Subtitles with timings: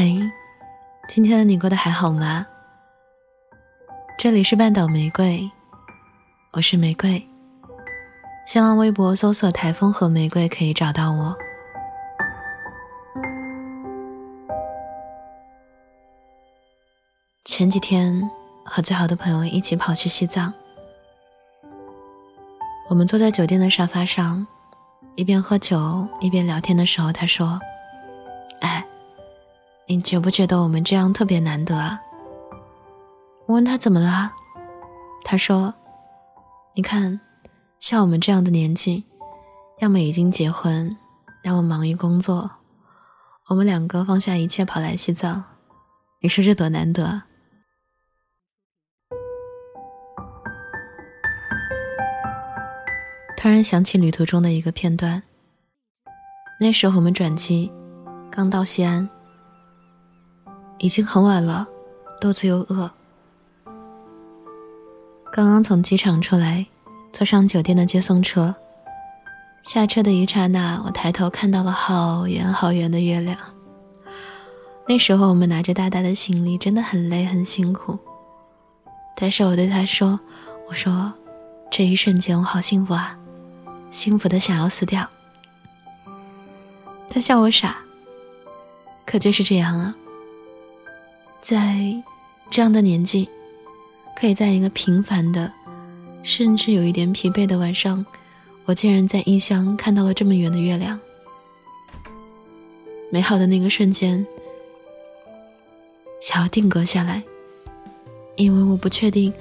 [0.00, 0.06] 嗨，
[1.08, 2.46] 今天你过得还好吗？
[4.16, 5.50] 这里是半岛玫瑰，
[6.52, 7.20] 我是玫瑰。
[8.46, 11.36] 新浪微博搜索“台风和玫瑰”可以找到我。
[17.44, 18.30] 前几天
[18.64, 20.54] 和最好的朋友一起跑去西藏，
[22.88, 24.46] 我们坐在酒店的沙发上，
[25.16, 27.58] 一边喝酒一边聊天的时候，他说：“。”
[29.90, 31.98] 你觉不觉得我们这样特别难得啊？
[33.46, 34.30] 我问他怎么了，
[35.24, 35.72] 他说
[36.76, 37.18] ：“你看，
[37.80, 39.02] 像我们这样的年纪，
[39.78, 40.94] 要么已经结婚，
[41.42, 42.50] 要么忙于工作，
[43.48, 45.42] 我们两个放下一切跑来西藏，
[46.20, 47.24] 你说这多难得啊！”
[53.38, 55.22] 突然想起旅途中的一个片段，
[56.60, 57.72] 那时候我们转机，
[58.30, 59.08] 刚到西安。
[60.78, 61.66] 已经很晚了，
[62.20, 62.90] 肚子又饿。
[65.32, 66.66] 刚刚从机场出来，
[67.12, 68.54] 坐上酒店的接送车。
[69.62, 73.36] 下车的一刹那，我抬头看到了好圆好圆的月亮。
[74.86, 77.98] 那时候我们拿着大大的行李，真的很累很辛苦。
[79.14, 80.18] 但是我对他说
[80.68, 81.12] ：“我说，
[81.70, 83.18] 这一瞬间我好幸福啊，
[83.90, 85.06] 幸福的想要死掉。”
[87.10, 87.78] 他笑我傻，
[89.04, 89.94] 可就是这样啊。
[91.40, 91.94] 在
[92.50, 93.28] 这样的年纪，
[94.16, 95.52] 可以在一个平凡的，
[96.22, 98.04] 甚至有一点疲惫的晚上，
[98.64, 100.98] 我竟然在异乡看到了这么圆的月亮。
[103.10, 104.26] 美好的那个瞬间，
[106.20, 107.22] 想要定格下来，
[108.36, 109.32] 因为我不确定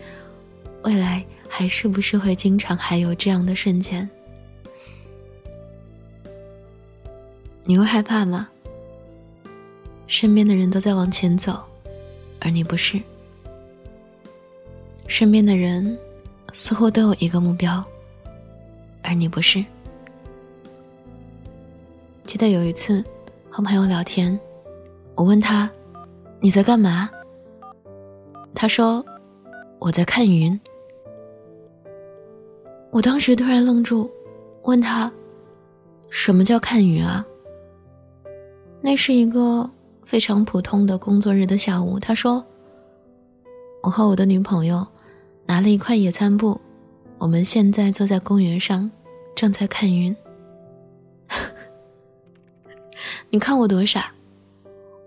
[0.84, 4.10] 未来还是不是会经常还有这样的瞬间。
[7.66, 8.48] 你会害怕吗？
[10.06, 11.62] 身边的人都在往前走。
[12.40, 13.02] 而你不是，
[15.08, 15.98] 身边的人
[16.54, 17.84] 似乎都有一个目标，
[19.04, 19.64] 而你不是。
[22.26, 23.04] 记得有一次
[23.50, 24.40] 和朋友聊天，
[25.16, 25.70] 我问他
[26.40, 27.10] ：“你在干嘛？”
[28.54, 29.04] 他说
[29.80, 30.60] ：“我在看云。”
[32.92, 34.10] 我当时突然愣住，
[34.64, 35.12] 问他
[36.10, 37.26] ：“什么叫看云啊？”
[38.82, 39.70] 那是一个。
[40.08, 42.42] 非常普通的工作日的下午，他说
[43.84, 44.88] ：“我和我的女朋友
[45.46, 46.62] 拿了一块野餐布，
[47.18, 48.90] 我们现在坐在公园上，
[49.36, 50.16] 正在看云。
[53.30, 54.14] 你看我多傻，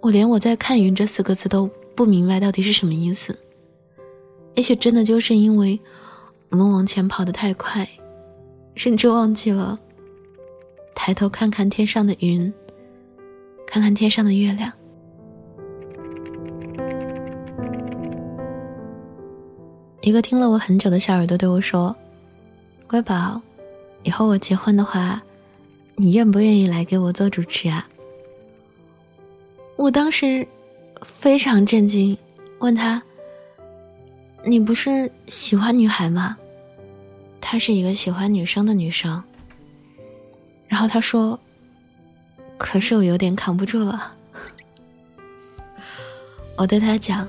[0.03, 1.67] 我连我在看云这四个字都
[1.97, 3.35] 不明白到底是什么意思。
[4.57, 5.81] 也许真的就是因为
[6.51, 7.89] 我们往前跑得太快，
[8.75, 9.81] 甚至忘记了
[10.95, 12.53] 抬头看看天上的云，
[13.67, 14.71] 看看天上的月亮。”
[20.03, 21.95] 一个听了我很久的小耳朵对我说
[22.89, 23.41] ：“乖宝，
[24.03, 25.21] 以后我结婚的话，
[25.95, 27.87] 你愿不愿意来给我做主持啊？”
[29.77, 30.47] 我当时
[31.03, 32.17] 非常震惊，
[32.61, 33.03] 问他
[34.43, 36.39] ：“你不是喜欢女孩吗？”
[37.39, 39.23] 她是一个喜欢女生的女生。
[40.67, 41.39] 然后他说
[42.57, 44.15] ：“可是我有点扛不住了。
[46.57, 47.29] ”我对他讲。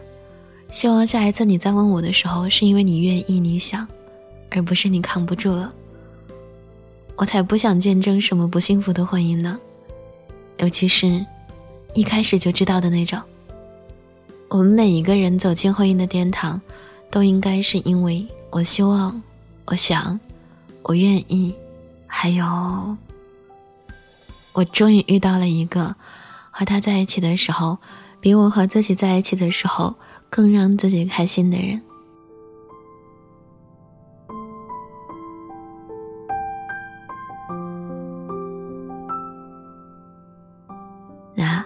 [0.71, 3.85] 希望下一次你再问我的时候，是因为你愿意、你想，
[4.49, 5.71] 而不是你扛不住了。
[7.17, 9.59] 我才不想见证什么不幸福的婚姻呢，
[10.59, 11.23] 尤其是，
[11.93, 13.19] 一开始就知道的那种。
[14.47, 16.59] 我们每一个人走进婚姻的殿堂，
[17.11, 19.21] 都应该是因为我希望、
[19.65, 20.17] 我想、
[20.83, 21.53] 我愿意，
[22.07, 22.97] 还有，
[24.53, 25.93] 我终于遇到了一个，
[26.49, 27.77] 和他在一起的时候，
[28.21, 29.93] 比我和自己在一起的时候。
[30.31, 31.81] 更让自己开心的人。
[41.35, 41.65] 那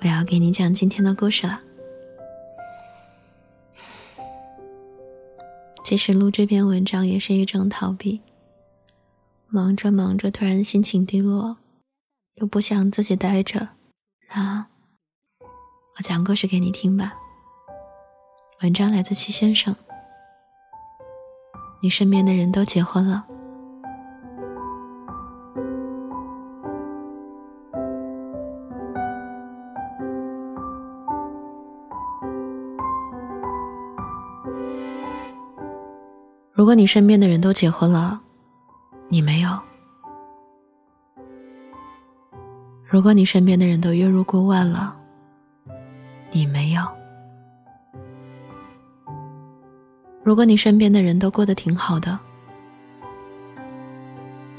[0.00, 1.60] 我要给你讲今天的故事了。
[5.82, 8.20] 其实录这篇文章也是一种逃避。
[9.48, 11.56] 忙着忙着，突然心情低落，
[12.34, 13.70] 又不想自己待着，
[14.32, 14.66] 那
[15.96, 17.14] 我讲故事给你听吧。
[18.62, 19.74] 文章来自七先生。
[21.80, 23.24] 你身边的人都结婚了。
[36.52, 38.20] 如果你身边的人都结婚了，
[39.08, 39.48] 你没有；
[42.84, 44.99] 如果你身边的人都月入过万了，
[50.30, 52.16] 如果你身边的人都过得挺好的，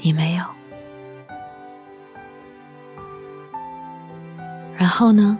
[0.00, 0.44] 你没有。
[4.76, 5.38] 然后呢？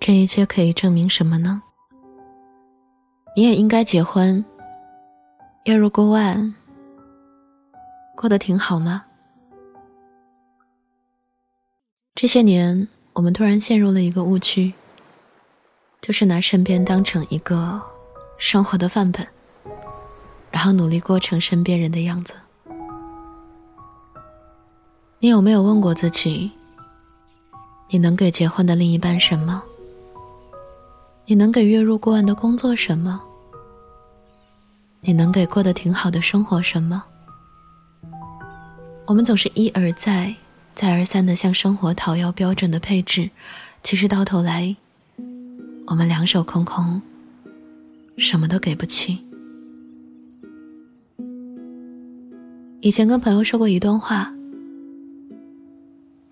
[0.00, 1.62] 这一切可以证明什么呢？
[3.36, 4.42] 你也应该结婚，
[5.64, 6.54] 月入过万，
[8.16, 9.04] 过得挺好吗？
[12.14, 14.72] 这些年，我们突然陷入了一个误区，
[16.00, 17.78] 就是拿身边当成一个
[18.38, 19.26] 生活的范本，
[20.52, 22.34] 然后努力过成身边人的样子。
[25.18, 26.52] 你有没有问过自己，
[27.88, 29.60] 你能给结婚的另一半什么？
[31.26, 33.20] 你能给月入过万的工作什么？
[35.00, 37.02] 你能给过得挺好的生活什么？
[39.06, 40.32] 我们总是一而再、
[40.76, 43.28] 再而三的向生活讨要标准的配置，
[43.82, 44.76] 其实到头来，
[45.88, 47.02] 我们两手空空，
[48.18, 49.16] 什么都给不起。
[52.80, 54.34] 以前跟朋友说过一段话：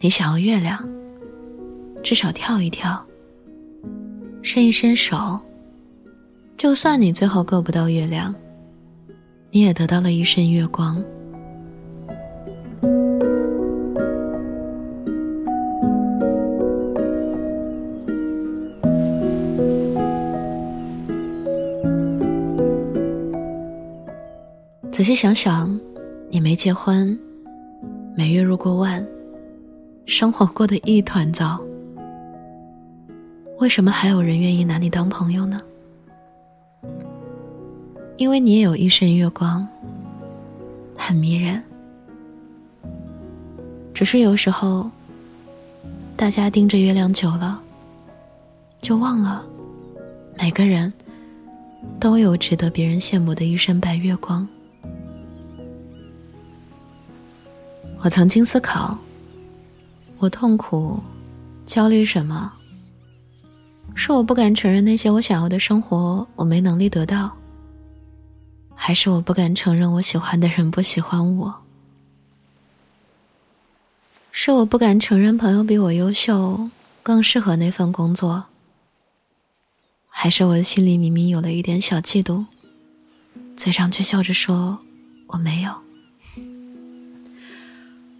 [0.00, 0.86] 你想要月亮，
[2.02, 3.02] 至少跳一跳。
[4.42, 5.40] 伸一伸手，
[6.56, 8.34] 就算你最后够不到月亮，
[9.50, 11.02] 你也得到了一身月光。
[24.96, 25.78] 仔细想想，
[26.30, 27.18] 你没结婚，
[28.16, 29.06] 每月入过万，
[30.06, 31.60] 生活过得一团糟。
[33.58, 35.58] 为什么还有人愿意拿你当朋友呢？
[38.16, 39.68] 因为你也有一身月光，
[40.96, 41.62] 很迷人。
[43.92, 44.90] 只是有时候，
[46.16, 47.60] 大家盯着月亮久了，
[48.80, 49.44] 就忘了，
[50.38, 50.90] 每个人
[52.00, 54.48] 都有值得别人羡慕的一身白月光。
[58.06, 58.96] 我曾经思考，
[60.18, 61.02] 我痛苦、
[61.66, 62.52] 焦虑什么？
[63.96, 67.36] 是我不敢承认那些我想要的生活我没能力得到，
[68.76, 71.52] 还是我不敢承认我喜欢的人不喜欢我？
[74.30, 76.70] 是我不敢承认朋友比我优秀，
[77.02, 78.44] 更适合那份工作，
[80.08, 82.46] 还是我的心里明明有了一点小嫉妒，
[83.56, 84.78] 嘴上却笑着说
[85.26, 85.85] 我没有？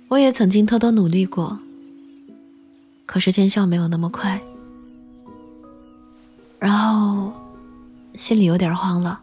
[0.09, 1.59] 我也曾经偷偷努力过，
[3.07, 4.41] 可是见效没有那么快。
[6.59, 7.33] 然后，
[8.15, 9.21] 心里有点慌了。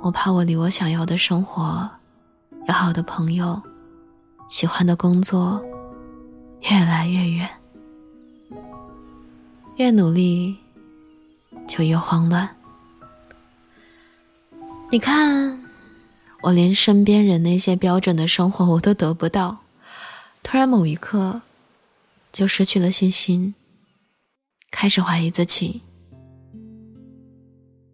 [0.00, 1.88] 我怕我离我想要的生活、
[2.66, 3.60] 要好的朋友、
[4.48, 5.62] 喜欢的工作
[6.62, 7.48] 越来越远。
[9.76, 10.56] 越努力，
[11.66, 12.48] 就越慌乱。
[14.90, 15.63] 你看，
[16.44, 19.64] 我连身边人那些标准的生活我都得不到，
[20.42, 21.40] 突然某一刻，
[22.30, 23.54] 就失去了信心。
[24.70, 25.80] 开始怀疑自己，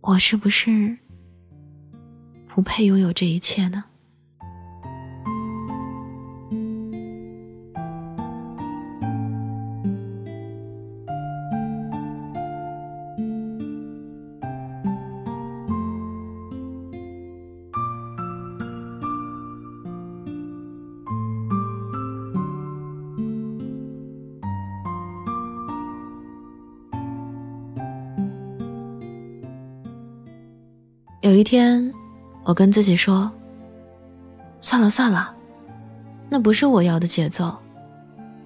[0.00, 0.98] 我是不是
[2.48, 3.84] 不配拥有这一切呢？
[31.22, 31.92] 有一天，
[32.44, 33.30] 我跟自己说
[34.62, 35.34] ：“算了算了，
[36.30, 37.54] 那不是我要的节奏。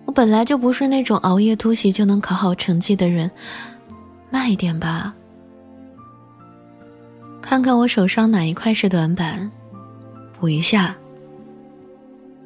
[0.05, 3.31] 我本来就不是那种熬夜突袭就能考好成绩的人，
[4.29, 5.15] 慢一点吧。
[7.41, 9.49] 看看我手上哪一块是短板，
[10.41, 10.97] 补一下。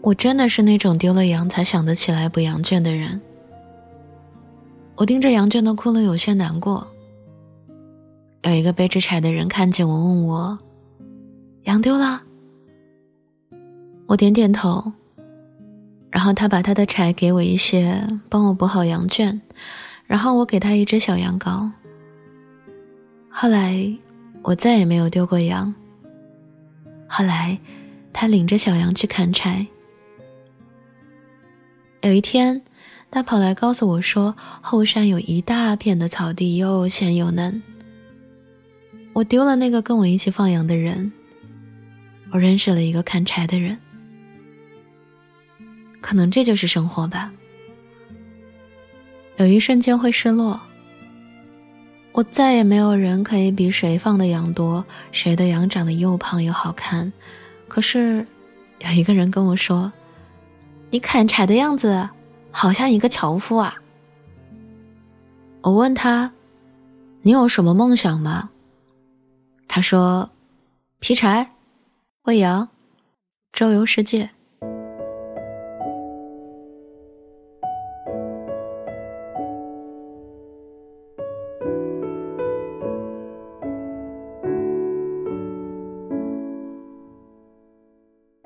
[0.03, 3.19] 我真的是那种丢了羊才想得起来补羊圈的人。
[4.95, 6.87] 我盯着羊圈的窟窿，有些难过。”
[8.43, 10.59] 有一个背着柴的人看见我，问我
[11.65, 12.23] ：“羊丢了？”
[14.07, 14.93] 我点点头，
[16.11, 19.39] 然后他把他的柴给我一些，帮我补好羊圈，
[20.07, 21.71] 然后我给他一只小羊羔。
[23.29, 23.95] 后来
[24.43, 25.75] 我再也没有丢过羊。
[27.07, 27.59] 后来
[28.13, 29.67] 他领着小羊去砍柴。
[32.01, 32.63] 有一天，
[33.11, 37.63] 他跑来告诉我说，后山有一大片的草地，又鲜又嫩。
[39.19, 41.11] 我丢了那个跟我一起放羊的人，
[42.31, 43.77] 我认识了一个砍柴的人，
[46.01, 47.33] 可能这就是生活吧。
[49.39, 50.61] 有一瞬间会失落。
[52.13, 57.13] 我再也没有人可以比谁放的羊多，谁的羊长得又胖又好看。
[57.67, 58.25] 可是，
[58.79, 59.93] 有一个人跟我说
[60.91, 62.09] ：“你砍柴的样子，
[62.53, 63.75] 好像一个樵夫啊。”
[65.63, 66.33] 我问他
[67.23, 68.51] ：“你有什么梦想吗？”
[69.69, 70.31] 他说
[70.99, 71.53] ：“劈柴，
[72.25, 72.69] 喂羊，
[73.53, 74.31] 周游世界。”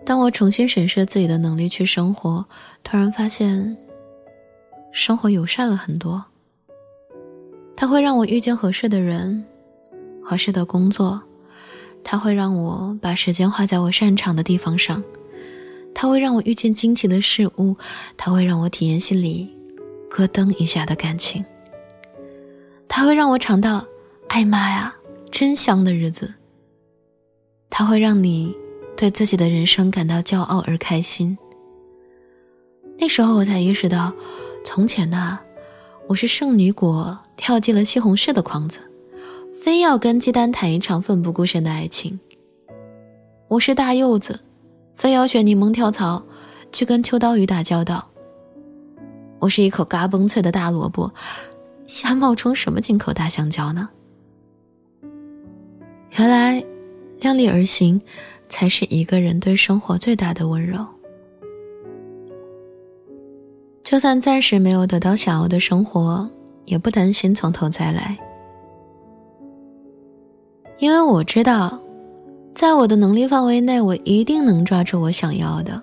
[0.05, 2.45] 当我重新审视自己的能力去生活，
[2.83, 3.75] 突然发现，
[4.91, 6.23] 生活友善了很多。
[7.75, 9.43] 它会让我遇见合适的人，
[10.23, 11.21] 合适的工作，
[12.05, 15.03] 它会让我把时间花在我擅长的地方上，
[15.95, 17.77] 它会让我遇见惊奇的事物，
[18.17, 19.51] 它会让我体验心里
[20.09, 21.45] 咯噔一下的感情，
[22.89, 23.85] 它会让我尝到
[24.29, 24.95] “哎妈呀，
[25.31, 26.33] 真香”的日子，
[27.69, 28.55] 它会让你。
[28.95, 31.37] 对自己的人生感到骄傲而开心。
[32.99, 34.13] 那时候我才意识到，
[34.65, 35.41] 从前呢，
[36.07, 38.92] 我是圣女果跳进了西红柿的筐子，
[39.53, 42.19] 非要跟鸡蛋谈一场奋不顾身的爱情。
[43.49, 44.41] 我是大柚子，
[44.95, 46.25] 非要选柠檬跳槽
[46.73, 48.09] 去跟秋刀鱼打交道。
[49.39, 51.13] 我是一口嘎嘣脆的大萝卜，
[51.87, 53.91] 瞎冒充什么进口大香蕉呢？
[56.17, 56.65] 原来，
[57.21, 58.01] 量力而行。
[58.49, 60.85] 才是一个人对生活最大的温柔。
[63.83, 66.31] 就算暂时没有得到想要的生活，
[66.67, 68.19] 也不担心从头再来，
[70.83, 71.81] 因为我知道，
[72.57, 75.81] 在我的能力范围内，我一定能抓住我想要的。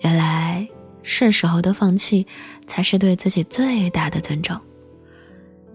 [0.00, 0.66] 原来
[1.04, 2.26] 是时候的放弃，
[2.66, 4.60] 才是对自己最大的尊重。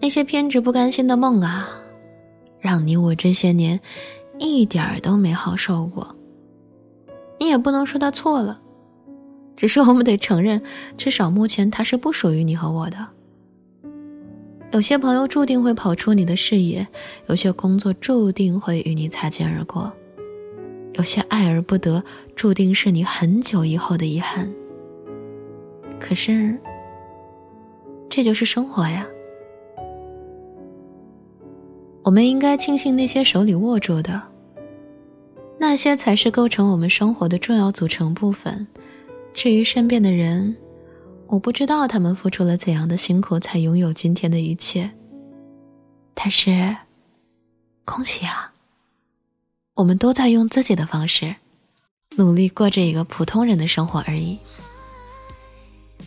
[0.01, 1.69] 那些偏执不甘心的梦啊，
[2.59, 3.79] 让你我这些年。
[4.37, 6.13] 一点儿都没好受过，
[7.39, 8.59] 你也不能说他错了，
[9.55, 10.61] 只是我们得承认，
[10.97, 12.97] 至少目前他是不属于你和我的。
[14.71, 16.87] 有些朋友注定会跑出你的视野，
[17.27, 19.91] 有些工作注定会与你擦肩而过，
[20.93, 22.01] 有些爱而不得，
[22.35, 24.49] 注定是你很久以后的遗憾。
[25.99, 26.57] 可是，
[28.09, 29.05] 这就是生活呀。
[32.03, 34.21] 我们应该庆幸那些手里握住的。
[35.59, 38.65] 那些才是构成我们生活的重要组成部分。
[39.33, 40.55] 至于身边的人，
[41.31, 44.91] 我不知道他们付出了怎样的辛苦才拥有今天的一切。
[46.13, 46.75] 但是，
[47.85, 48.51] 恭喜啊！
[49.75, 51.33] 我们都在用自己的方式，
[52.17, 54.37] 努力过着一个普通人的生活而已。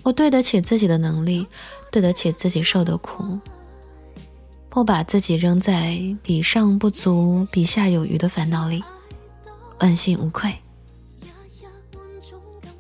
[0.03, 1.47] 我对得起自己的能力，
[1.91, 3.41] 对得起自己受的苦，
[4.69, 8.85] 不把自己扔在比上不足、比下有余的烦恼里。
[9.81, 10.55] 问心无愧，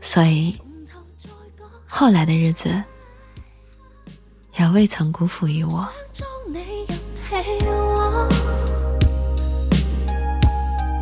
[0.00, 0.54] 所以
[1.96, 2.82] 后来的日子
[4.58, 5.88] 也未曾辜负于我。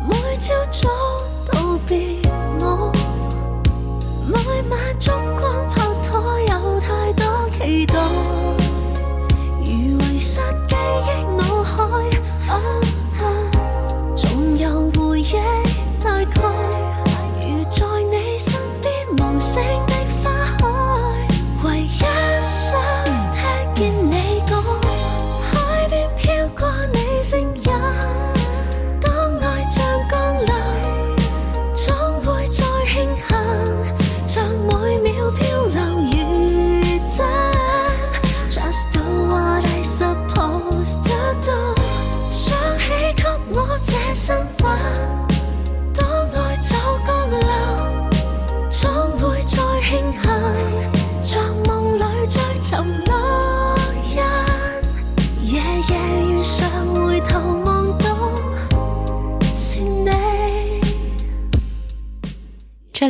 [0.07, 0.87] 每朝早
[1.51, 2.21] 道别
[2.59, 2.93] 我，
[4.27, 4.35] 每
[4.69, 5.09] 晚烛
[5.41, 5.67] 光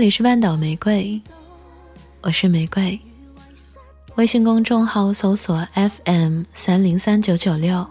[0.04, 1.22] 里是半岛玫瑰，
[2.20, 3.00] 我是玫瑰。
[4.16, 7.88] 微信公众号搜索 FM 三零三九九六，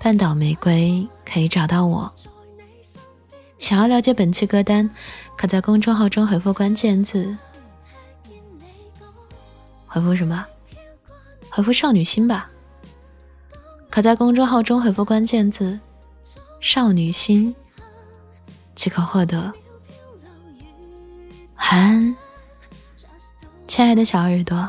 [0.00, 2.12] 半岛玫瑰可以找到我。
[3.60, 4.90] 想要了解本期歌单，
[5.36, 7.38] 可在公众号中回复关键字，
[9.86, 10.44] 回复什么？
[11.48, 12.50] 回复少女心吧。
[13.88, 15.78] 可在公众号中回复关键字
[16.60, 17.54] 少女心，
[18.74, 19.54] 即可获得。
[21.72, 22.16] 晚安
[23.66, 24.68] 亲爱的小耳朵。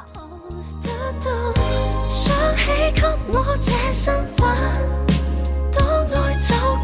[2.08, 3.02] 想起给
[3.34, 4.48] 我这身份
[5.74, 6.75] 爱